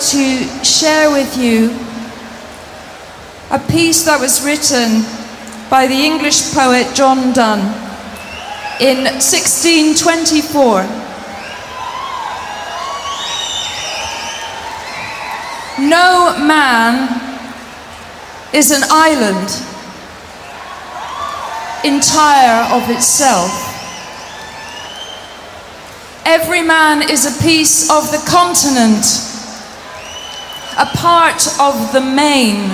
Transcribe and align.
to 0.00 0.64
share 0.64 1.10
with 1.10 1.36
you 1.36 1.70
a 3.50 3.58
piece 3.58 4.04
that 4.04 4.20
was 4.20 4.44
written 4.44 5.02
by 5.68 5.86
the 5.86 5.94
English 5.94 6.52
poet 6.54 6.94
John 6.94 7.32
Donne 7.32 7.66
in 8.80 9.04
1624. 9.04 10.82
No 15.80 16.36
man 16.38 17.08
is 18.54 18.70
an 18.70 18.82
island 18.90 19.48
entire 21.84 22.64
of 22.74 22.88
itself. 22.90 23.50
Every 26.24 26.62
man 26.62 27.08
is 27.08 27.24
a 27.24 27.42
piece 27.42 27.90
of 27.90 28.10
the 28.10 28.22
continent, 28.28 29.04
a 30.78 30.86
part 30.96 31.48
of 31.58 31.92
the 31.92 32.00
main. 32.00 32.70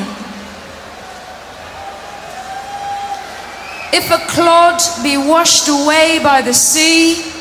If 3.95 4.11
a 4.11 4.19
clod 4.29 4.79
be 5.03 5.17
washed 5.17 5.69
away 5.69 6.21
by 6.23 6.43
the 6.43 6.53
sea, 6.53 7.33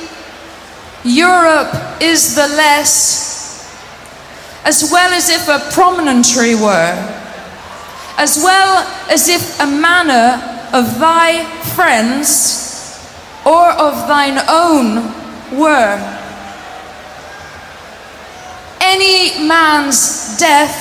Europe 1.03 2.01
is 2.01 2.35
the 2.35 2.47
less, 2.47 3.67
as 4.63 4.89
well 4.89 5.11
as 5.11 5.29
if 5.29 5.49
a 5.49 5.59
promontory 5.73 6.55
were, 6.55 6.95
as 8.17 8.37
well 8.41 8.87
as 9.11 9.27
if 9.27 9.59
a 9.59 9.65
manor 9.67 10.39
of 10.71 10.97
thy 10.97 11.43
friends 11.75 13.03
or 13.45 13.69
of 13.71 14.07
thine 14.07 14.39
own 14.47 15.11
were. 15.59 16.22
Any 18.95 19.47
man's 19.47 20.37
death 20.37 20.77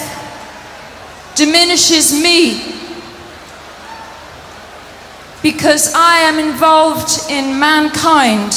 diminishes 1.34 2.12
me 2.12 2.60
because 5.42 5.94
I 5.94 6.18
am 6.18 6.38
involved 6.38 7.30
in 7.30 7.58
mankind 7.58 8.52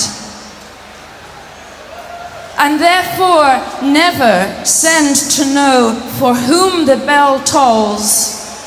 and 2.59 2.81
therefore 2.81 3.48
never 3.81 4.66
send 4.66 5.16
to 5.38 5.45
know 5.53 5.94
for 6.20 6.36
whom 6.36 6.86
the 6.86 6.98
bell 6.98 7.39
tolls. 7.39 8.59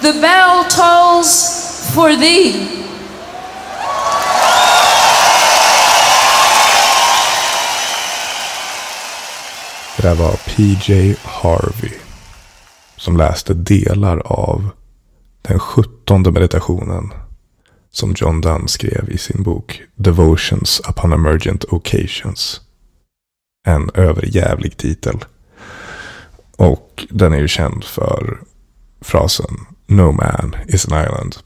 The 0.00 0.14
bell 0.14 0.64
tolls 0.64 1.92
for 1.94 2.16
thee. 2.16 2.79
Det 10.00 10.08
där 10.08 10.14
var 10.14 10.36
PJ 10.46 11.14
Harvey. 11.24 11.92
Som 12.96 13.16
läste 13.16 13.54
delar 13.54 14.18
av 14.18 14.70
den 15.42 15.58
sjuttonde 15.58 16.30
meditationen. 16.30 17.12
Som 17.90 18.14
John 18.16 18.40
Donne 18.40 18.68
skrev 18.68 19.10
i 19.10 19.18
sin 19.18 19.42
bok 19.42 19.82
Devotions 19.94 20.80
upon 20.88 21.12
emergent 21.12 21.64
occasions. 21.64 22.60
En 23.66 23.90
överjävlig 23.94 24.76
titel. 24.76 25.24
Och 26.56 27.06
den 27.10 27.32
är 27.32 27.38
ju 27.38 27.48
känd 27.48 27.84
för 27.84 28.40
frasen 29.00 29.66
No 29.86 30.12
man 30.12 30.56
is 30.68 30.88
an 30.88 31.04
island. 31.04 31.36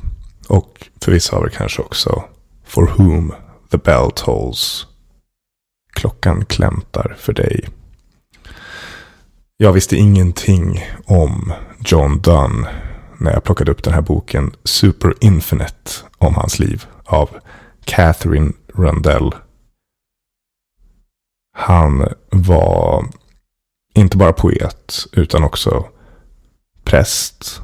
Och 0.49 0.89
för 1.01 1.13
vissa 1.13 1.37
av 1.37 1.45
er 1.45 1.49
kanske 1.49 1.83
också 1.83 2.25
For 2.65 2.87
whom 2.87 3.33
the 3.71 3.79
bell 3.79 4.11
tolls. 4.15 4.87
Klockan 5.93 6.45
klämtar 6.45 7.17
för 7.19 7.33
dig. 7.33 7.69
Jag 9.57 9.73
visste 9.73 9.97
ingenting 9.97 10.85
om 11.07 11.53
John 11.85 12.21
Donne 12.21 12.69
när 13.19 13.33
jag 13.33 13.45
plockade 13.45 13.71
upp 13.71 13.83
den 13.83 13.95
här 13.95 14.01
boken 14.03 14.57
Super 14.65 15.15
Infinite 15.21 15.91
om 16.19 16.35
hans 16.35 16.59
liv 16.59 16.85
av 17.05 17.31
Catherine 17.85 18.53
Rundell. 18.67 19.35
Han 21.57 22.09
var 22.31 23.07
inte 23.95 24.17
bara 24.17 24.33
poet 24.33 25.07
utan 25.13 25.45
också 25.45 25.89
präst, 26.85 27.63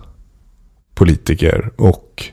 politiker 0.95 1.73
och 1.77 2.25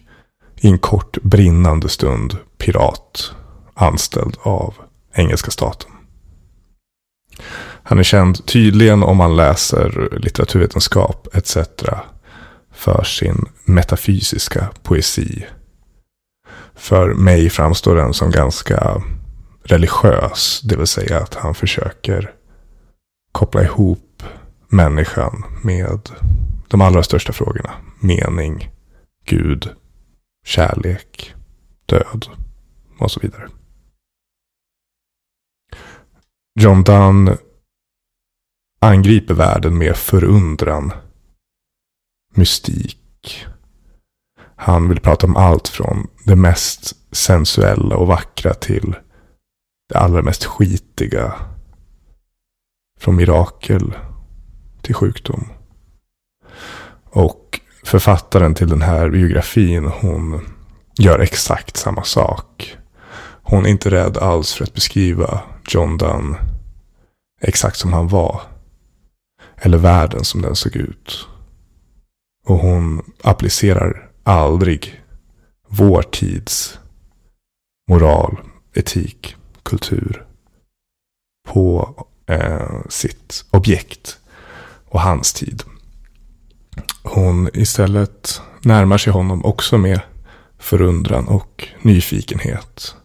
i 0.56 0.68
en 0.68 0.79
kort 0.79 1.18
brinnande 1.22 1.89
stund 1.89 2.38
pirat 2.57 3.31
anställd 3.74 4.38
av 4.41 4.74
engelska 5.13 5.51
staten. 5.51 5.91
Han 7.90 8.00
är 8.00 8.03
känd 8.03 8.46
tydligen 8.46 9.03
om 9.03 9.18
man 9.18 9.36
läser 9.36 10.09
litteraturvetenskap 10.20 11.28
etc. 11.34 11.58
för 12.74 13.03
sin 13.03 13.46
metafysiska 13.66 14.70
poesi. 14.84 15.46
För 16.75 17.14
mig 17.14 17.50
framstår 17.50 17.96
den 17.96 18.14
som 18.14 18.31
ganska 18.31 19.02
religiös, 19.64 20.62
det 20.64 20.75
vill 20.75 20.88
säga 20.88 21.20
att 21.20 21.36
han 21.36 21.56
försöker 21.56 22.34
koppla 23.31 23.64
ihop 23.64 24.24
människan 24.68 25.44
med 25.64 26.09
de 26.68 26.81
allra 26.81 27.04
största 27.04 27.34
frågorna. 27.34 27.72
Mening, 28.00 28.72
Gud, 29.25 29.69
kärlek, 30.46 31.34
död 31.86 32.25
och 33.00 33.12
så 33.12 33.19
vidare. 33.19 33.48
John 36.59 36.84
Donne 36.84 37.38
angriper 38.80 39.34
världen 39.34 39.78
med 39.78 39.98
förundran, 39.98 40.94
mystik. 42.34 43.46
Han 44.56 44.90
vill 44.90 45.00
prata 45.00 45.28
om 45.28 45.36
allt 45.36 45.68
från 45.68 46.08
det 46.24 46.36
mest 46.36 46.96
sensuella 47.12 47.96
och 47.96 48.08
vackra 48.08 48.54
till 48.54 48.96
det 49.90 49.98
allra 49.98 50.22
mest 50.22 50.46
skitiga. 50.46 51.34
Från 53.00 53.16
mirakel 53.16 53.94
till 54.82 54.96
sjukdom. 54.96 55.48
Och 57.10 57.60
författaren 57.84 58.54
till 58.54 58.70
den 58.70 58.82
här 58.82 59.10
biografin, 59.10 59.86
hon 59.86 60.42
gör 60.98 61.20
exakt 61.20 61.78
samma 61.78 62.04
sak. 62.04 62.78
Hon 63.42 63.66
är 63.66 63.70
inte 63.70 63.92
rädd 63.92 64.18
alls 64.18 64.54
för 64.54 64.64
att 64.64 64.74
beskriva 64.74 65.42
John 65.68 65.98
Dunn 65.98 66.36
exakt 67.42 67.78
som 67.78 67.94
han 67.94 68.08
var. 68.08 68.42
Eller 69.62 69.78
världen 69.78 70.23
som 70.23 70.41
den 70.41 70.56
såg 70.56 70.75
ut. 70.75 71.28
Och 72.45 72.57
hon 72.57 73.12
applicerar 73.23 74.09
aldrig 74.23 75.01
vår 75.68 76.01
tids 76.01 76.79
moral, 77.90 78.38
etik, 78.73 79.35
kultur 79.63 80.25
på 81.47 81.95
eh, 82.28 82.81
sitt 82.90 83.45
objekt 83.51 84.19
och 84.85 85.01
hans 85.01 85.34
tid. 85.34 85.63
Hon 87.03 87.50
istället 87.53 88.41
närmar 88.62 88.97
sig 88.97 89.13
honom 89.13 89.45
också 89.45 89.78
med 89.78 90.01
förundran 90.57 91.27
och 91.27 91.68
nyfikenhet. 91.81 92.95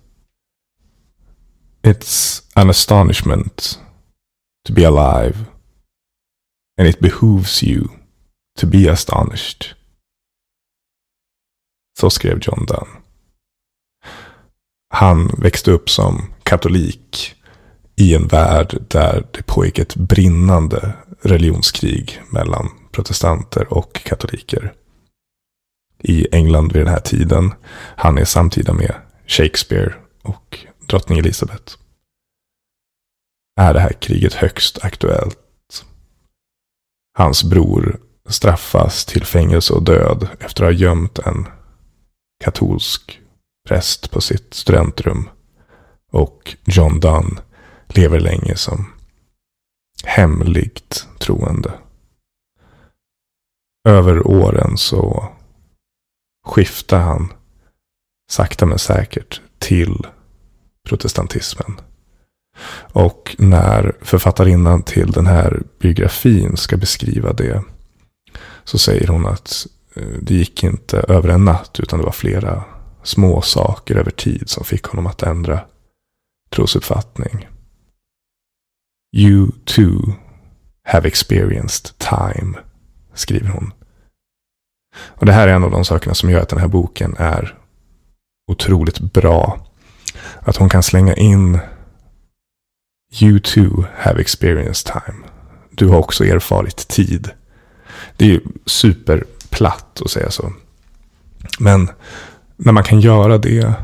It's 1.83 2.43
an 2.55 2.71
astonishment 2.71 3.81
to 4.67 4.73
be 4.73 4.89
alive 4.89 5.37
and 6.83 6.89
it 6.89 7.01
behooves 7.01 7.63
you 7.63 7.89
to 8.59 8.67
be 8.67 8.93
astonished. 8.93 9.75
Så 11.99 12.11
skrev 12.11 12.39
John 12.43 12.67
Donne. 12.67 12.91
Han 14.91 15.27
växte 15.39 15.71
upp 15.71 15.91
som 15.91 16.35
katolik 16.43 17.35
i 17.97 18.15
en 18.15 18.27
värld 18.27 18.85
där 18.89 19.27
det 19.31 19.43
pågick 19.43 19.79
ett 19.79 19.97
brinnande 19.97 20.93
religionskrig 21.21 22.23
mellan 22.31 22.69
protestanter 22.93 23.73
och 23.73 23.95
katoliker. 23.95 24.75
I 25.99 26.27
England 26.33 26.73
vid 26.73 26.83
den 26.83 26.93
här 26.93 27.01
tiden. 27.01 27.55
Han 27.97 28.19
är 28.19 28.25
samtida 28.25 28.73
med 28.73 28.95
Shakespeare 29.27 29.95
och 30.23 30.59
drottning 30.89 31.19
Elizabeth. 31.19 31.75
Är 33.57 33.75
det 33.75 33.81
här 33.81 33.93
kriget 33.93 34.35
högst 34.35 34.85
aktuellt? 34.85 35.39
Hans 37.23 37.45
bror 37.45 38.01
straffas 38.29 39.05
till 39.05 39.25
fängelse 39.25 39.73
och 39.73 39.83
död 39.83 40.29
efter 40.41 40.65
att 40.65 40.73
ha 40.73 40.81
gömt 40.81 41.19
en 41.19 41.49
katolsk 42.45 43.21
präst 43.69 44.11
på 44.11 44.21
sitt 44.21 44.55
studentrum. 44.55 45.29
Och 46.11 46.57
John 46.65 47.01
Dunn 47.01 47.41
lever 47.89 48.21
länge 48.21 48.57
som 48.57 48.93
hemligt 50.05 51.09
troende. 51.19 51.73
Över 53.89 54.27
åren 54.27 54.77
så 54.77 55.29
skiftar 56.47 57.01
han 57.01 57.33
sakta 58.31 58.67
men 58.67 58.79
säkert 58.79 59.41
till 59.59 60.07
protestantismen. 60.89 61.81
Och 62.93 63.37
när 63.39 63.93
författarinnan 64.01 64.83
till 64.83 65.11
den 65.11 65.27
här 65.27 65.63
biografin 65.79 66.57
ska 66.57 66.77
beskriva 66.77 67.33
det. 67.33 67.63
Så 68.65 68.79
säger 68.79 69.07
hon 69.07 69.27
att 69.27 69.67
eh, 69.95 70.19
det 70.23 70.35
gick 70.35 70.65
inte 70.65 70.99
över 70.99 71.29
en 71.29 71.45
natt. 71.45 71.81
Utan 71.81 71.99
det 71.99 72.05
var 72.05 72.13
flera 72.13 72.65
små 73.03 73.41
saker 73.43 73.97
över 73.97 74.11
tid 74.11 74.49
som 74.49 74.65
fick 74.65 74.85
honom 74.85 75.07
att 75.07 75.23
ändra 75.23 75.61
trosuppfattning. 76.51 77.49
You 79.17 79.51
too 79.65 80.13
have 80.85 81.09
experienced 81.09 81.99
time, 81.99 82.59
skriver 83.15 83.49
hon. 83.49 83.73
Och 84.95 85.27
det 85.27 85.33
här 85.33 85.49
är 85.49 85.55
en 85.55 85.65
av 85.65 85.71
de 85.71 85.85
sakerna 85.85 86.15
som 86.15 86.31
gör 86.31 86.41
att 86.41 86.49
den 86.49 86.59
här 86.59 86.69
boken 86.69 87.17
är 87.19 87.59
otroligt 88.51 89.01
bra. 89.01 89.67
Att 90.41 90.57
hon 90.57 90.69
kan 90.69 90.83
slänga 90.83 91.15
in 91.15 91.59
You 93.21 93.39
too 93.39 93.85
have 93.97 94.21
experienced 94.21 94.93
time. 94.93 95.19
Du 95.71 95.89
har 95.89 95.99
också 95.99 96.25
erfarit 96.25 96.89
tid. 96.89 97.31
Det 98.17 98.25
är 98.25 98.29
ju 98.29 98.41
superplatt 98.67 100.03
att 100.05 100.11
säga 100.11 100.31
så. 100.31 100.53
Men 101.59 101.91
när 102.57 102.73
man 102.73 102.85
kan 102.85 103.01
göra 103.01 103.39
det 103.39 103.75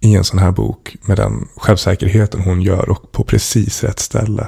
i 0.00 0.14
en 0.14 0.24
sån 0.24 0.38
här 0.38 0.50
bok 0.50 0.96
med 1.02 1.16
den 1.16 1.48
självsäkerheten 1.56 2.40
hon 2.40 2.62
gör 2.62 2.90
och 2.90 3.12
på 3.12 3.24
precis 3.24 3.84
rätt 3.84 3.98
ställe. 3.98 4.46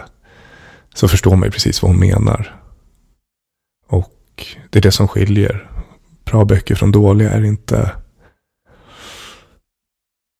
Så 0.95 1.09
förstår 1.09 1.37
man 1.37 1.47
ju 1.47 1.51
precis 1.51 1.83
vad 1.83 1.91
hon 1.91 2.01
menar. 2.01 2.61
Och 3.89 4.47
det 4.71 4.79
är 4.79 4.83
det 4.83 4.93
som 4.93 5.09
skiljer 5.09 5.71
bra 6.31 6.45
böcker 6.45 6.75
från 6.75 6.93
dåliga 6.93 7.31
är 7.31 7.45
inte 7.45 7.91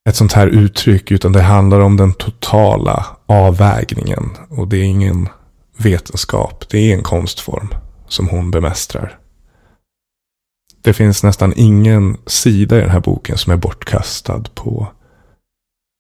ett 0.07 0.17
sånt 0.17 0.33
här 0.33 0.47
uttryck, 0.47 1.11
utan 1.11 1.33
det 1.33 1.43
handlar 1.43 1.81
om 1.81 1.97
den 1.97 2.15
totala 2.15 3.07
avvägningen. 3.27 4.31
Och 4.49 4.69
det 4.69 4.77
är 4.77 4.83
ingen 4.83 5.29
vetenskap, 5.77 6.65
det 6.69 6.79
är 6.79 6.97
en 6.97 7.03
konstform 7.03 7.69
som 8.09 8.29
hon 8.29 8.51
bemästrar. 8.51 9.19
Det 10.83 10.93
finns 10.93 11.23
nästan 11.23 11.53
ingen 11.57 12.17
sida 12.27 12.79
i 12.79 12.81
den 12.81 12.91
här 12.91 13.01
boken 13.01 13.39
som 13.39 13.53
är 13.53 13.57
bortkastad 13.57 14.43
på 14.55 14.89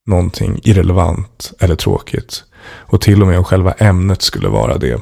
någonting 0.06 0.60
irrelevant 0.62 1.52
eller 1.60 1.76
tråkigt. 1.76 2.44
Och 2.64 3.00
till 3.00 3.22
och 3.22 3.28
med 3.28 3.38
om 3.38 3.44
själva 3.44 3.72
ämnet 3.72 4.22
skulle 4.22 4.48
vara 4.48 4.78
det. 4.78 5.00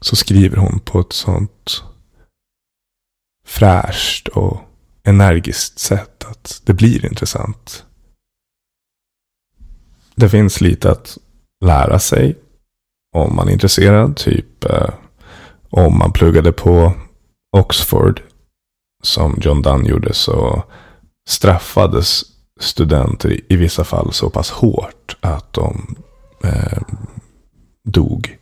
Så 0.00 0.16
skriver 0.16 0.56
hon 0.56 0.80
på 0.80 1.00
ett 1.00 1.12
sånt 1.12 1.82
fräscht 3.46 4.28
och 4.28 4.60
energiskt 5.04 5.78
sätt 5.78 6.24
att 6.24 6.62
det 6.64 6.74
blir 6.74 7.06
intressant. 7.06 7.84
Det 10.16 10.28
finns 10.28 10.60
lite 10.60 10.90
att 10.90 11.18
lära 11.64 11.98
sig 11.98 12.38
om 13.14 13.36
man 13.36 13.48
är 13.48 13.52
intresserad. 13.52 14.16
Typ 14.16 14.64
eh, 14.64 14.90
om 15.70 15.98
man 15.98 16.12
pluggade 16.12 16.52
på 16.52 16.92
Oxford 17.56 18.22
som 19.02 19.38
John 19.40 19.62
Dunn 19.62 19.86
gjorde 19.86 20.14
så 20.14 20.62
straffades 21.28 22.22
studenter 22.60 23.40
i 23.52 23.56
vissa 23.56 23.84
fall 23.84 24.12
så 24.12 24.30
pass 24.30 24.50
hårt 24.50 25.16
att 25.20 25.52
de 25.52 25.96
eh, 26.44 26.82
dog. 27.88 28.38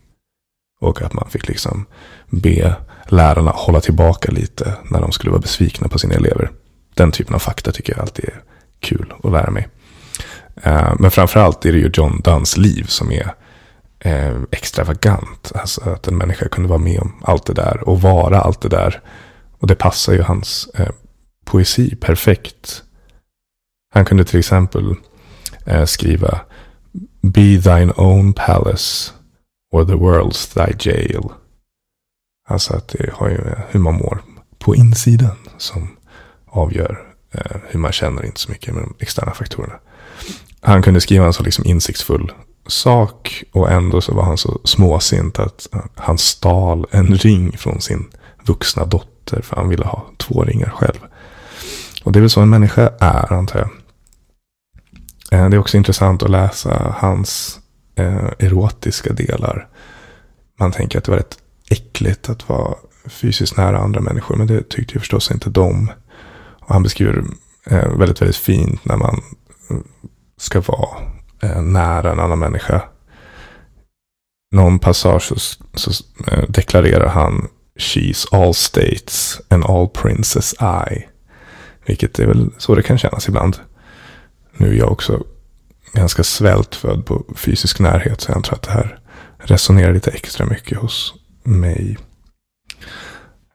Och 0.80 1.02
att 1.02 1.12
man 1.12 1.30
fick 1.30 1.48
liksom 1.48 1.86
be 2.30 2.76
lärarna 3.08 3.50
hålla 3.50 3.80
tillbaka 3.80 4.32
lite 4.32 4.74
när 4.90 5.00
de 5.00 5.12
skulle 5.12 5.30
vara 5.30 5.40
besvikna 5.40 5.88
på 5.88 5.98
sina 5.98 6.14
elever. 6.14 6.50
Den 6.94 7.12
typen 7.12 7.34
av 7.34 7.38
fakta 7.38 7.72
tycker 7.72 7.92
jag 7.92 8.00
alltid 8.00 8.24
är 8.24 8.42
kul 8.80 9.14
att 9.22 9.32
lära 9.32 9.50
mig. 9.50 9.68
Eh, 10.56 10.94
men 10.98 11.10
framförallt 11.10 11.64
är 11.64 11.72
det 11.72 11.78
ju 11.78 11.90
John 11.94 12.20
Dunns 12.24 12.56
liv 12.56 12.84
som 12.84 13.12
är 13.12 13.34
eh, 13.98 14.36
extravagant. 14.50 15.52
Alltså 15.54 15.90
att 15.90 16.08
en 16.08 16.16
människa 16.16 16.48
kunde 16.48 16.68
vara 16.68 16.78
med 16.78 17.00
om 17.00 17.22
allt 17.22 17.46
det 17.46 17.54
där 17.54 17.88
och 17.88 18.00
vara 18.00 18.40
allt 18.40 18.60
det 18.60 18.68
där. 18.68 19.00
Och 19.58 19.66
det 19.66 19.74
passar 19.74 20.12
ju 20.12 20.22
hans 20.22 20.68
eh, 20.74 20.90
poesi 21.44 21.96
perfekt. 21.96 22.82
Han 23.94 24.04
kunde 24.04 24.24
till 24.24 24.38
exempel 24.38 24.94
skriva 25.86 26.40
Be 27.22 27.62
thine 27.62 27.92
own 27.96 28.32
palace 28.32 29.12
or 29.72 29.84
the 29.84 29.92
world's 29.92 30.54
thy 30.54 30.90
jail. 30.90 31.28
Alltså 32.48 32.76
att 32.76 32.88
det 32.88 33.12
har 33.12 33.28
ju 33.28 33.40
hur 33.68 33.80
man 33.80 33.94
mår 33.94 34.22
på 34.58 34.74
insidan 34.74 35.36
som 35.58 35.96
avgör 36.46 37.11
Eh, 37.32 37.56
hur 37.68 37.80
man 37.80 37.92
känner, 37.92 38.24
inte 38.24 38.40
så 38.40 38.50
mycket 38.50 38.74
med 38.74 38.82
de 38.82 38.94
externa 38.98 39.32
faktorerna 39.32 39.78
han 40.62 40.82
kunde 40.82 41.00
skriva 41.00 41.26
en 41.26 41.32
så 41.32 41.42
liksom 41.42 41.64
insiktsfull 41.64 42.32
sak 42.66 43.44
och 43.52 43.70
ändå 43.70 44.00
så 44.00 44.14
var 44.14 44.22
han 44.22 44.38
så 44.38 44.60
småsint 44.64 45.38
att 45.38 45.68
eh, 45.74 45.80
han 45.94 46.18
stal 46.18 46.86
en 46.90 47.06
ring 47.06 47.58
från 47.58 47.80
sin 47.80 48.10
vuxna 48.44 48.84
dotter 48.84 49.42
för 49.42 49.56
han 49.56 49.68
ville 49.68 49.84
ha 49.84 50.06
två 50.16 50.44
ringar 50.44 50.70
själv. 50.70 50.98
Och 52.04 52.12
det 52.12 52.18
är 52.18 52.20
väl 52.20 52.30
så 52.30 52.40
en 52.40 52.50
människa 52.50 52.90
är 53.00 53.32
antar 53.32 53.58
jag. 53.58 53.70
Eh, 55.40 55.48
det 55.48 55.56
är 55.56 55.60
också 55.60 55.76
intressant 55.76 56.22
att 56.22 56.30
läsa 56.30 56.94
hans 56.98 57.58
erotiska 58.38 59.12
delar. 59.12 59.68
Man 60.58 60.72
tänker 60.72 60.98
att 60.98 61.04
det 61.04 61.10
var 61.10 61.18
rätt 61.18 61.38
äckligt 61.70 62.28
att 62.28 62.48
vara 62.48 62.74
fysiskt 63.06 63.56
nära 63.56 63.78
andra 63.78 64.00
människor. 64.00 64.36
Men 64.36 64.46
det 64.46 64.68
tyckte 64.68 64.94
ju 64.94 65.00
förstås 65.00 65.30
inte 65.30 65.50
de. 65.50 65.90
Och 66.66 66.74
han 66.74 66.82
beskriver 66.82 67.24
eh, 67.66 67.96
väldigt, 67.98 68.22
väldigt 68.22 68.36
fint 68.36 68.84
när 68.84 68.96
man 68.96 69.22
eh, 69.70 69.76
ska 70.36 70.60
vara 70.60 70.98
eh, 71.42 71.62
nära 71.62 72.12
en 72.12 72.20
annan 72.20 72.38
människa. 72.38 72.82
Någon 74.52 74.78
passage 74.78 75.22
så, 75.22 75.36
så 75.74 76.04
eh, 76.26 76.44
deklarerar 76.48 77.08
han 77.08 77.48
She's 77.78 78.26
all 78.32 78.54
states 78.54 79.40
and 79.48 79.64
all 79.64 79.88
princess 79.88 80.54
I. 80.90 81.08
Vilket 81.86 82.18
är 82.18 82.26
väl 82.26 82.50
så 82.58 82.74
det 82.74 82.82
kan 82.82 82.98
kännas 82.98 83.28
ibland. 83.28 83.56
Nu 84.56 84.68
är 84.74 84.78
jag 84.78 84.92
också 84.92 85.24
ganska 85.92 86.22
svältfödd 86.22 87.06
på 87.06 87.24
fysisk 87.36 87.80
närhet. 87.80 88.20
Så 88.20 88.32
jag 88.32 88.44
tror 88.44 88.54
att 88.54 88.62
det 88.62 88.70
här 88.70 88.98
resonerar 89.38 89.94
lite 89.94 90.10
extra 90.10 90.46
mycket 90.46 90.78
hos 90.78 91.14
mig. 91.42 91.98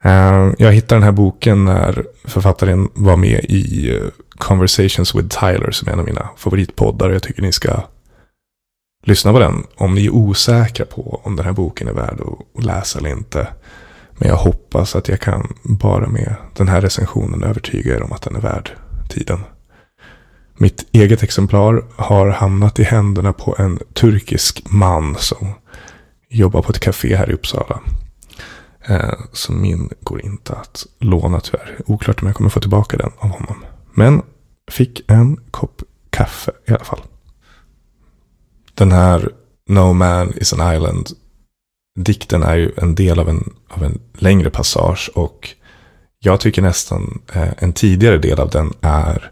Eh, 0.03 0.51
jag 0.57 0.71
hittade 0.71 0.95
den 0.95 1.03
här 1.03 1.11
boken 1.11 1.65
när 1.65 2.05
författaren 2.25 2.89
var 2.93 3.17
med 3.17 3.45
i 3.49 3.95
eh, 3.95 4.01
Conversations 4.37 5.15
with 5.15 5.39
Tyler 5.39 5.71
som 5.71 5.87
är 5.87 5.93
en 5.93 5.99
av 5.99 6.05
mina 6.05 6.29
favoritpoddar. 6.37 7.09
Jag 7.09 7.23
tycker 7.23 7.41
ni 7.41 7.51
ska 7.51 7.81
lyssna 9.03 9.31
på 9.31 9.39
den 9.39 9.63
om 9.75 9.95
ni 9.95 10.05
är 10.05 10.09
osäkra 10.15 10.85
på 10.85 11.21
om 11.23 11.35
den 11.35 11.45
här 11.45 11.53
boken 11.53 11.87
är 11.87 11.93
värd 11.93 12.21
att 12.21 12.63
läsa 12.63 12.99
eller 12.99 13.09
inte. 13.09 13.47
Men 14.17 14.29
jag 14.29 14.35
hoppas 14.35 14.95
att 14.95 15.07
jag 15.07 15.19
kan 15.19 15.55
bara 15.63 16.07
med 16.07 16.35
den 16.53 16.67
här 16.67 16.81
recensionen 16.81 17.43
övertyga 17.43 17.95
er 17.95 18.03
om 18.03 18.11
att 18.11 18.21
den 18.21 18.35
är 18.35 18.41
värd 18.41 18.71
tiden. 19.09 19.39
Mitt 20.57 20.87
eget 20.91 21.23
exemplar 21.23 21.83
har 21.95 22.27
hamnat 22.29 22.79
i 22.79 22.83
händerna 22.83 23.33
på 23.33 23.55
en 23.59 23.79
turkisk 23.93 24.63
man 24.69 25.15
som 25.15 25.47
jobbar 26.29 26.61
på 26.61 26.71
ett 26.71 26.79
café 26.79 27.15
här 27.15 27.29
i 27.29 27.33
Uppsala. 27.33 27.79
Eh, 28.87 29.19
så 29.33 29.51
min 29.51 29.89
går 30.01 30.25
inte 30.25 30.53
att 30.53 30.87
låna 30.99 31.39
tyvärr. 31.39 31.81
Oklart 31.85 32.21
om 32.21 32.27
jag 32.27 32.35
kommer 32.35 32.49
få 32.49 32.59
tillbaka 32.59 32.97
den 32.97 33.11
av 33.17 33.29
honom. 33.29 33.65
Men 33.93 34.21
fick 34.71 35.01
en 35.07 35.37
kopp 35.51 35.81
kaffe 36.09 36.51
i 36.67 36.71
alla 36.71 36.83
fall. 36.83 37.01
Den 38.73 38.91
här 38.91 39.31
No 39.69 39.93
Man 39.93 40.33
is 40.37 40.53
an 40.53 40.73
Island. 40.73 41.09
Dikten 41.99 42.43
är 42.43 42.55
ju 42.55 42.71
en 42.77 42.95
del 42.95 43.19
av 43.19 43.29
en, 43.29 43.53
av 43.67 43.83
en 43.83 43.99
längre 44.13 44.49
passage. 44.49 45.09
Och 45.15 45.49
jag 46.19 46.39
tycker 46.39 46.61
nästan 46.61 47.21
eh, 47.33 47.49
en 47.57 47.73
tidigare 47.73 48.17
del 48.17 48.39
av 48.39 48.49
den 48.49 48.73
är 48.81 49.31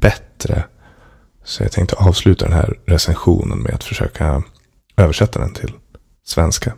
bättre. 0.00 0.64
Så 1.44 1.62
jag 1.62 1.72
tänkte 1.72 1.96
avsluta 1.96 2.44
den 2.44 2.54
här 2.54 2.78
recensionen 2.86 3.58
med 3.58 3.74
att 3.74 3.84
försöka 3.84 4.42
översätta 4.96 5.40
den 5.40 5.52
till 5.52 5.72
svenska. 6.24 6.72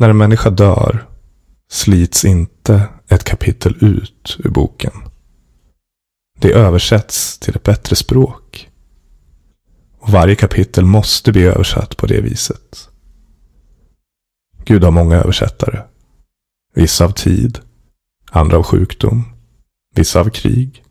När 0.00 0.10
en 0.10 0.16
människa 0.16 0.50
dör 0.50 1.06
slits 1.70 2.24
inte 2.24 2.88
ett 3.08 3.24
kapitel 3.24 3.76
ut 3.80 4.36
ur 4.38 4.50
boken. 4.50 4.92
Det 6.38 6.52
översätts 6.52 7.38
till 7.38 7.56
ett 7.56 7.62
bättre 7.62 7.96
språk. 7.96 8.70
Och 9.98 10.08
varje 10.08 10.34
kapitel 10.34 10.84
måste 10.84 11.32
bli 11.32 11.42
översatt 11.42 11.96
på 11.96 12.06
det 12.06 12.20
viset. 12.20 12.88
Gud 14.64 14.84
har 14.84 14.90
många 14.90 15.16
översättare. 15.16 15.82
Vissa 16.74 17.04
av 17.04 17.10
tid, 17.10 17.58
andra 18.30 18.56
av 18.56 18.62
sjukdom, 18.62 19.24
vissa 19.94 20.20
av 20.20 20.30
krig 20.30 20.84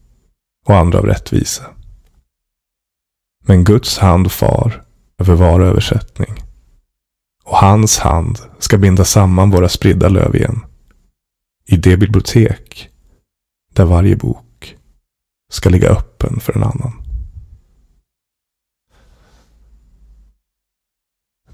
och 0.66 0.78
andra 0.78 1.00
av 1.00 1.06
rättvisa. 1.06 1.66
Men 3.46 3.63
Guds 3.63 3.98
hand 3.98 4.32
far 4.32 4.86
över 5.18 5.36
var 5.36 5.60
översättning. 5.62 6.49
Och 7.50 7.58
hans 7.58 7.98
hand 7.98 8.39
ska 8.60 8.77
binda 8.77 9.06
samman 9.06 9.50
våra 9.50 9.70
spridda 9.70 10.10
löv 10.10 10.36
igen 10.36 10.65
i 11.65 11.77
det 11.77 11.98
bibliotek 11.98 12.89
där 13.74 13.86
varje 13.86 14.15
bok 14.15 14.75
ska 15.51 15.70
ligga 15.70 15.89
öppen 15.89 16.39
för 16.39 16.53
en 16.53 16.63
annan. 16.63 16.94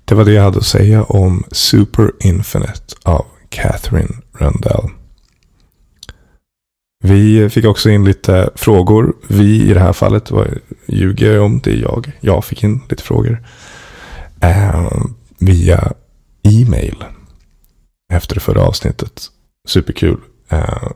Det 0.05 0.15
var 0.15 0.25
det 0.25 0.33
jag 0.33 0.43
hade 0.43 0.57
att 0.57 0.65
säga 0.65 1.03
om 1.03 1.43
Super 1.51 2.11
Infinite 2.19 2.95
av 3.03 3.25
Catherine 3.49 4.13
Rundell. 4.33 4.89
Vi 7.03 7.49
fick 7.49 7.65
också 7.65 7.89
in 7.89 8.05
lite 8.05 8.49
frågor. 8.55 9.15
Vi 9.27 9.69
i 9.69 9.73
det 9.73 9.79
här 9.79 9.93
fallet 9.93 10.31
var, 10.31 10.59
ljuger 10.85 11.33
jag 11.33 11.45
om, 11.45 11.59
det 11.63 11.71
är 11.71 11.81
jag. 11.81 12.11
Jag 12.21 12.45
fick 12.45 12.63
in 12.63 12.81
lite 12.89 13.03
frågor. 13.03 13.47
Um, 14.41 15.15
via 15.45 15.93
e-mail. 16.43 17.03
Efter 18.13 18.35
det 18.35 18.41
förra 18.41 18.61
avsnittet. 18.61 19.27
Superkul. 19.67 20.19
Eh, 20.49 20.87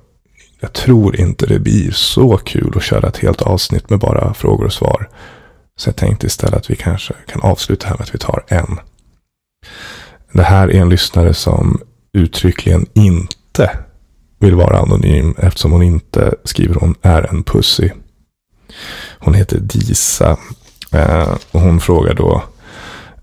jag 0.60 0.74
tror 0.74 1.20
inte 1.20 1.46
det 1.46 1.60
blir 1.60 1.92
så 1.92 2.38
kul 2.38 2.74
att 2.76 2.84
köra 2.84 3.08
ett 3.08 3.18
helt 3.18 3.42
avsnitt 3.42 3.90
med 3.90 4.00
bara 4.00 4.34
frågor 4.34 4.66
och 4.66 4.74
svar. 4.74 5.10
Så 5.78 5.90
jag 5.90 5.96
tänkte 5.96 6.28
istället 6.28 6.56
att 6.56 6.70
vi 6.70 6.76
kanske 6.76 7.14
kan 7.28 7.42
avsluta 7.42 7.88
här 7.88 7.96
med 7.96 8.02
att 8.02 8.16
vi 8.16 8.20
tar 8.20 8.44
en. 8.48 8.80
Det 10.32 10.44
här 10.44 10.68
är 10.68 10.82
en 10.82 10.90
lyssnare 10.90 11.34
som 11.34 11.82
uttryckligen 12.14 12.86
inte 12.94 13.80
vill 14.40 14.56
vara 14.56 14.80
anonym 14.80 15.36
eftersom 15.38 15.72
hon 15.72 15.84
inte 15.84 16.34
skriver 16.44 16.76
hon 16.76 16.96
är 17.02 17.30
en 17.30 17.44
pussy. 17.44 17.90
Hon 19.20 19.34
heter 19.34 19.60
Disa 19.60 20.38
eh, 20.92 21.38
och 21.52 21.62
hon 21.62 21.80
frågar 21.80 22.14
då 22.14 22.44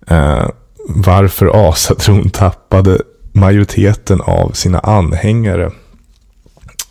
eh, 0.06 0.49
varför 0.88 1.69
asatron 1.69 2.31
tappade 2.31 2.99
majoriteten 3.33 4.21
av 4.21 4.50
sina 4.50 4.78
anhängare. 4.78 5.71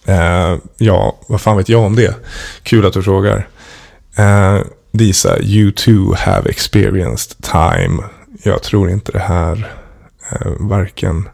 Eh, 0.06 0.56
ja, 0.78 1.20
vad 1.28 1.42
fan 1.42 1.58
vet 1.58 1.70
jag 1.70 1.82
om 1.82 1.96
det? 1.96 2.16
Kul 2.64 2.86
att 2.86 2.94
du 2.94 3.04
frågar. 3.04 3.48
Eh, 4.16 4.60
Disa, 4.92 5.40
you 5.40 5.72
too 5.72 6.16
have 6.18 6.50
experienced 6.50 7.38
time. 7.42 8.04
Jag 8.44 8.64
tror 8.64 8.90
inte 8.90 9.12
det 9.12 9.20
här 9.20 9.74
eh, 10.32 10.52
varken 10.60 11.30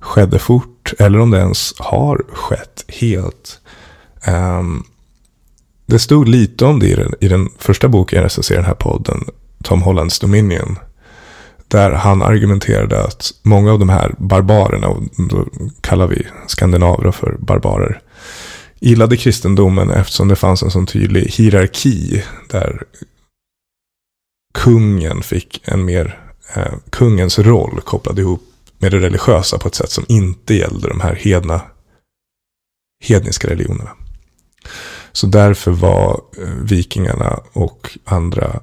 skedde 0.00 0.38
fort 0.38 0.92
eller 0.98 1.18
om 1.18 1.30
det 1.30 1.38
ens 1.38 1.74
har 1.78 2.24
skett 2.32 2.84
helt. 2.88 3.58
Eh, 4.26 4.62
det 5.86 5.98
stod 5.98 6.28
lite 6.28 6.64
om 6.64 6.78
det 6.78 6.88
i 6.88 6.94
den, 6.94 7.14
i 7.20 7.28
den 7.28 7.48
första 7.58 7.88
boken 7.88 8.16
jag 8.16 8.24
recenserade 8.24 8.62
den 8.62 8.68
här 8.68 8.74
podden, 8.74 9.24
Tom 9.62 9.82
Hollands 9.82 10.18
Dominion. 10.18 10.78
Där 11.76 11.90
han 11.90 12.22
argumenterade 12.22 13.04
att 13.04 13.32
många 13.42 13.72
av 13.72 13.78
de 13.78 13.88
här 13.88 14.14
barbarerna, 14.18 14.88
och 14.88 15.02
då 15.28 15.46
kallar 15.80 16.06
vi 16.06 16.26
skandinaver 16.46 17.10
för 17.10 17.36
barbarer, 17.38 18.00
gillade 18.80 19.16
kristendomen 19.16 19.90
eftersom 19.90 20.28
det 20.28 20.36
fanns 20.36 20.62
en 20.62 20.70
sån 20.70 20.86
tydlig 20.86 21.22
hierarki 21.22 22.22
där 22.48 22.82
kungen 24.54 25.22
fick 25.22 25.60
en 25.64 25.84
mer, 25.84 26.20
eh, 26.54 26.74
kungens 26.90 27.38
roll 27.38 27.80
kopplad 27.80 28.18
ihop 28.18 28.42
med 28.78 28.92
det 28.92 28.98
religiösa 28.98 29.58
på 29.58 29.68
ett 29.68 29.74
sätt 29.74 29.90
som 29.90 30.04
inte 30.08 30.54
gällde 30.54 30.88
de 30.88 31.00
här 31.00 31.14
hedna, 31.14 31.60
hedniska 33.04 33.48
religionerna. 33.48 33.90
Så 35.12 35.26
därför 35.26 35.70
var 35.70 36.20
eh, 36.38 36.48
vikingarna 36.48 37.40
och 37.52 37.98
andra 38.04 38.60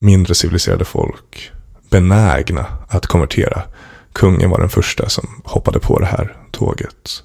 mindre 0.00 0.34
civiliserade 0.34 0.84
folk 0.84 1.52
benägna 1.96 2.66
att 2.88 3.06
konvertera. 3.06 3.62
Kungen 4.12 4.50
var 4.50 4.60
den 4.60 4.68
första 4.68 5.08
som 5.08 5.42
hoppade 5.44 5.78
på 5.80 5.98
det 5.98 6.06
här 6.06 6.36
tåget. 6.50 7.22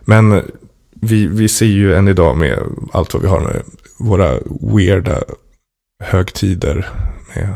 Men 0.00 0.42
vi, 0.90 1.26
vi 1.26 1.48
ser 1.48 1.66
ju 1.66 1.94
än 1.94 2.08
idag 2.08 2.36
med 2.36 2.58
allt 2.92 3.14
vad 3.14 3.22
vi 3.22 3.28
har 3.28 3.40
med 3.40 3.62
våra 3.98 4.38
weirda 4.60 5.22
högtider 6.04 6.88
med 7.34 7.54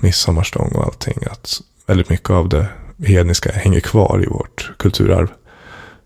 midsommarstång 0.00 0.72
och 0.74 0.84
allting. 0.84 1.18
Att 1.30 1.60
väldigt 1.86 2.10
mycket 2.10 2.30
av 2.30 2.48
det 2.48 2.68
hedniska 3.04 3.52
hänger 3.52 3.80
kvar 3.80 4.22
i 4.24 4.26
vårt 4.26 4.72
kulturarv. 4.78 5.28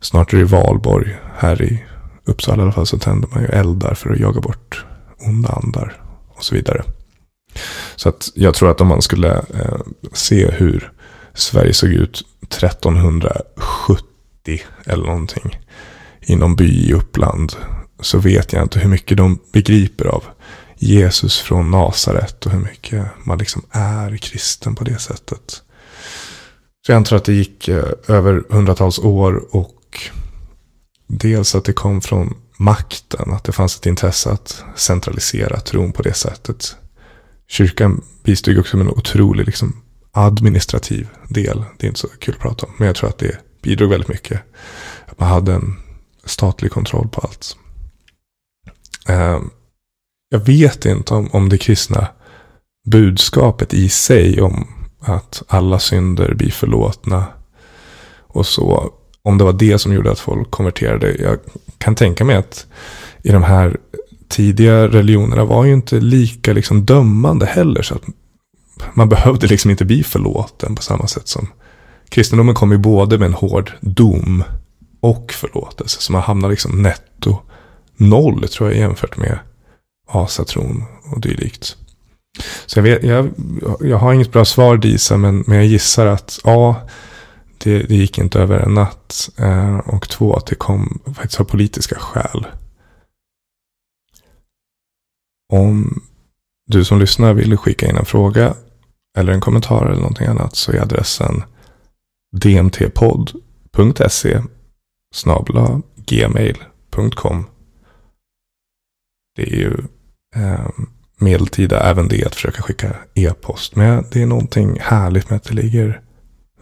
Snart 0.01 0.33
är 0.33 0.39
det 0.39 0.45
valborg. 0.45 1.17
Här 1.37 1.63
i 1.63 1.85
Uppsala 2.25 2.59
i 2.59 2.63
alla 2.63 2.73
fall 2.73 2.87
så 2.87 2.99
tänder 2.99 3.29
man 3.33 3.43
ju 3.43 3.49
eldar 3.49 3.95
för 3.95 4.11
att 4.11 4.21
jaga 4.21 4.41
bort 4.41 4.85
onda 5.19 5.49
andar 5.49 6.01
och 6.29 6.45
så 6.45 6.55
vidare. 6.55 6.83
Så 7.97 8.09
att 8.09 8.31
jag 8.35 8.55
tror 8.55 8.71
att 8.71 8.81
om 8.81 8.89
man 8.89 9.03
skulle 9.03 9.33
eh, 9.33 9.81
se 10.13 10.51
hur 10.51 10.93
Sverige 11.35 11.75
såg 11.75 11.91
ut 11.91 12.23
1370 12.43 14.61
eller 14.85 15.05
någonting 15.05 15.59
i 16.21 16.37
någon 16.37 16.57
by 16.57 16.89
i 16.89 16.93
Uppland 16.93 17.57
så 18.01 18.19
vet 18.19 18.53
jag 18.53 18.63
inte 18.63 18.79
hur 18.79 18.89
mycket 18.89 19.17
de 19.17 19.39
begriper 19.53 20.07
av 20.07 20.25
Jesus 20.79 21.41
från 21.41 21.71
Nasaret 21.71 22.47
och 22.47 22.53
hur 22.53 22.61
mycket 22.61 23.07
man 23.25 23.39
liksom 23.39 23.63
är 23.71 24.17
kristen 24.17 24.75
på 24.75 24.85
det 24.85 24.99
sättet. 24.99 25.63
Så 26.87 26.93
jag 26.93 26.97
antar 26.97 27.17
att 27.17 27.25
det 27.25 27.33
gick 27.33 27.69
eh, 27.69 27.85
över 28.09 28.45
hundratals 28.51 28.99
år 28.99 29.57
och 29.57 30.01
dels 31.07 31.55
att 31.55 31.65
det 31.65 31.73
kom 31.73 32.01
från 32.01 32.35
makten, 32.59 33.33
att 33.33 33.45
det 33.45 33.53
fanns 33.53 33.77
ett 33.77 33.87
intresse 33.87 34.31
att 34.31 34.65
centralisera 34.77 35.61
tron 35.61 35.93
på 35.93 36.03
det 36.03 36.15
sättet. 36.15 36.77
Kyrkan 37.49 38.03
bistod 38.23 38.59
också 38.59 38.77
med 38.77 38.87
en 38.87 38.93
otrolig 38.93 39.47
liksom, 39.47 39.83
administrativ 40.13 41.09
del. 41.29 41.65
Det 41.79 41.87
är 41.87 41.89
inte 41.89 42.01
så 42.01 42.09
kul 42.09 42.35
att 42.35 42.41
prata 42.41 42.67
om, 42.67 42.73
men 42.79 42.87
jag 42.87 42.97
tror 42.97 43.09
att 43.09 43.19
det 43.19 43.39
bidrog 43.63 43.91
väldigt 43.91 44.09
mycket. 44.09 44.41
Att 45.07 45.21
man 45.21 45.29
hade 45.29 45.53
en 45.55 45.77
statlig 46.25 46.71
kontroll 46.71 47.09
på 47.09 47.21
allt. 47.21 47.57
Ehm, 49.09 49.51
jag 50.29 50.39
vet 50.39 50.85
inte 50.85 51.15
om, 51.15 51.29
om 51.33 51.49
det 51.49 51.59
kristna 51.59 52.09
budskapet 52.87 53.75
i 53.75 53.89
sig 53.89 54.41
om 54.41 54.69
att 55.01 55.43
alla 55.49 55.79
synder 55.79 56.35
blir 56.35 56.51
förlåtna. 56.51 57.25
Och 58.19 58.47
så. 58.47 58.93
Om 59.23 59.39
det 59.39 59.45
var 59.45 59.53
det 59.53 59.79
som 59.79 59.93
gjorde 59.93 60.13
att 60.13 60.19
folk 60.19 60.51
konverterade. 60.51 61.15
Jag 61.15 61.39
kan 61.79 61.95
tänka 61.95 62.25
mig 62.25 62.37
att 62.37 62.67
i 63.23 63.33
de 63.33 63.43
här 63.43 63.77
tidiga 64.29 64.89
religionerna 64.89 65.45
var 65.45 65.65
ju 65.65 65.73
inte 65.73 66.01
lika 66.01 66.53
liksom 66.53 66.85
dömande 66.85 67.47
heller. 67.47 67.83
Så 67.83 67.95
att 67.95 68.03
man 68.95 69.09
behövde 69.09 69.47
liksom 69.47 69.71
inte 69.71 69.85
bli 69.85 70.03
förlåten 70.03 70.75
på 70.75 70.83
samma 70.83 71.07
sätt 71.07 71.29
som 71.29 71.49
kristendomen 72.09 72.55
kom 72.55 72.73
ju 72.73 72.79
både 72.79 73.19
med 73.19 73.27
en 73.27 73.35
hård 73.35 73.73
dom 73.81 74.45
och 75.01 75.33
förlåtelse. 75.33 76.01
Så 76.01 76.13
man 76.13 76.23
hamnar 76.23 76.51
liksom 76.51 76.83
netto 76.83 77.39
noll 77.97 78.49
tror 78.49 78.71
jag 78.71 78.79
jämfört 78.79 79.17
med 79.17 79.39
asatron 80.09 80.85
och 81.13 81.21
dylikt. 81.21 81.77
Så 82.67 82.79
jag, 82.79 82.83
vet, 82.83 83.03
jag, 83.03 83.31
jag 83.81 83.99
har 83.99 84.13
inget 84.13 84.33
bra 84.33 84.45
svar 84.45 84.77
Disa, 84.77 85.17
men, 85.17 85.45
men 85.47 85.57
jag 85.57 85.67
gissar 85.67 86.07
att 86.07 86.39
A. 86.45 86.77
Det, 87.59 87.79
det 87.79 87.95
gick 87.95 88.19
inte 88.19 88.41
över 88.41 88.59
en 88.59 88.75
natt. 88.75 89.31
Eh, 89.37 89.79
och 89.79 90.09
två, 90.09 90.35
att 90.37 90.47
det 90.47 90.55
kom 90.55 90.99
faktiskt 91.17 91.41
av 91.41 91.45
politiska 91.45 91.99
skäl. 91.99 92.47
Om 95.53 96.03
du 96.67 96.85
som 96.85 96.99
lyssnar 96.99 97.35
vill 97.35 97.57
skicka 97.57 97.87
in 97.87 97.97
en 97.97 98.05
fråga 98.05 98.55
eller 99.19 99.33
en 99.33 99.41
kommentar 99.41 99.87
eller 99.87 100.01
någonting 100.01 100.27
annat 100.27 100.57
så 100.57 100.73
är 100.73 100.81
adressen 100.81 101.43
dmtpodd.se 102.37 104.43
snabla 105.15 105.83
gmail.com 105.97 107.47
Det 109.37 109.43
är 109.43 109.57
ju 109.57 109.77
eh, 110.37 110.69
medeltida 111.19 111.81
även 111.81 112.09
det 112.09 112.25
att 112.25 112.35
försöka 112.35 112.63
skicka 112.63 112.97
e-post. 113.15 113.77
Men 113.77 114.05
det 114.13 114.23
är 114.23 114.27
någonting 114.27 114.79
härligt 114.81 115.31
med 115.31 115.37
att 115.37 115.45
det 115.45 115.55
ligger 115.55 116.01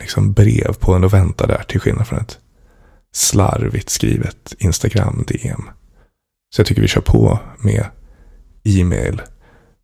liksom 0.00 0.32
brev 0.32 0.72
på 0.72 0.94
en 0.94 1.04
och 1.04 1.12
väntar 1.12 1.46
där. 1.46 1.62
Till 1.68 1.80
skillnad 1.80 2.06
från 2.06 2.18
ett 2.18 2.38
slarvigt 3.12 3.90
skrivet 3.90 4.54
Instagram-DM. 4.58 5.62
Så 6.54 6.60
jag 6.60 6.66
tycker 6.66 6.82
vi 6.82 6.88
kör 6.88 7.00
på 7.00 7.38
med 7.58 7.86
e-mail. 8.64 9.22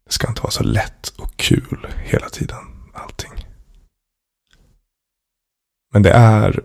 Det 0.06 0.12
ska 0.12 0.28
inte 0.28 0.42
vara 0.42 0.50
så 0.50 0.62
lätt 0.62 1.08
och 1.18 1.37
kul 1.37 1.87
hela 2.04 2.28
tiden. 2.28 2.58
Allting. 2.94 3.46
Men 5.92 6.02
det 6.02 6.10
är 6.10 6.64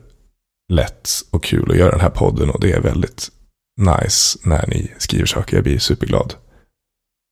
lätt 0.73 1.09
och 1.31 1.43
kul 1.43 1.71
att 1.71 1.77
göra 1.77 1.91
den 1.91 1.99
här 1.99 2.09
podden 2.09 2.49
och 2.49 2.61
det 2.61 2.71
är 2.71 2.81
väldigt 2.81 3.31
nice 3.77 4.39
när 4.43 4.67
ni 4.67 4.91
skriver 4.97 5.25
saker. 5.25 5.57
Jag 5.57 5.63
blir 5.63 5.79
superglad 5.79 6.35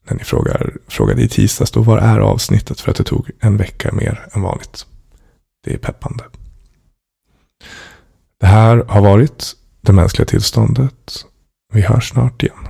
när 0.10 0.18
ni 0.18 0.24
frågar, 0.24 0.78
frågade 0.88 1.22
i 1.22 1.28
tisdags 1.28 1.72
då 1.72 1.82
var 1.82 1.98
är 1.98 2.20
avsnittet 2.20 2.80
för 2.80 2.92
att 2.92 2.98
det 2.98 3.04
tog 3.04 3.32
en 3.40 3.58
vecka 3.58 3.92
mer 3.92 4.28
än 4.34 4.42
vanligt. 4.42 4.86
Det 5.64 5.74
är 5.74 5.78
peppande. 5.78 6.24
Det 8.40 8.46
här 8.46 8.78
har 8.88 9.02
varit 9.02 9.56
det 9.82 9.94
mänskliga 9.94 10.26
tillståndet. 10.26 11.26
Vi 11.74 11.82
hörs 11.82 12.10
snart 12.10 12.44
igen. 12.44 12.68